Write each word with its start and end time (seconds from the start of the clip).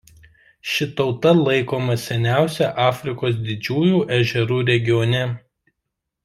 Ši 0.75 0.85
tauta 1.01 1.33
laikoma 1.39 1.97
seniausia 2.05 2.71
Afrikos 2.87 3.37
didžiųjų 3.51 4.01
ežerų 4.19 4.59
regione. 4.75 5.23